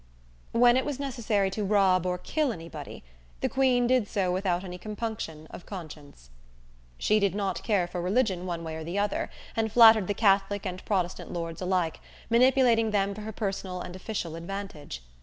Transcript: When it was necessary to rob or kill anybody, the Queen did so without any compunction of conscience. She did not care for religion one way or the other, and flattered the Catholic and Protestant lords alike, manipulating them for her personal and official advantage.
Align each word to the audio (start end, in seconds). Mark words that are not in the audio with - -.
When 0.51 0.77
it 0.77 0.83
was 0.83 0.99
necessary 0.99 1.51
to 1.51 1.63
rob 1.63 2.07
or 2.07 2.17
kill 2.17 2.51
anybody, 2.51 3.03
the 3.41 3.47
Queen 3.49 3.85
did 3.85 4.07
so 4.07 4.31
without 4.31 4.63
any 4.63 4.79
compunction 4.79 5.45
of 5.51 5.67
conscience. 5.67 6.31
She 6.97 7.19
did 7.19 7.35
not 7.35 7.61
care 7.61 7.85
for 7.85 8.01
religion 8.01 8.47
one 8.47 8.63
way 8.63 8.75
or 8.77 8.83
the 8.83 8.97
other, 8.97 9.29
and 9.55 9.71
flattered 9.71 10.07
the 10.07 10.15
Catholic 10.15 10.65
and 10.65 10.83
Protestant 10.85 11.31
lords 11.31 11.61
alike, 11.61 11.99
manipulating 12.31 12.89
them 12.89 13.13
for 13.13 13.21
her 13.21 13.31
personal 13.31 13.79
and 13.79 13.95
official 13.95 14.35
advantage. 14.35 15.03